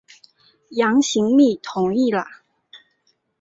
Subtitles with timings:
[0.71, 2.25] 杨行密同意了。